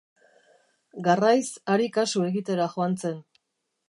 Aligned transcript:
Garraiz 1.07 1.45
hari 1.73 1.89
kasu 1.97 2.23
egitera 2.31 2.67
joan 2.77 2.97
zen. 3.03 3.21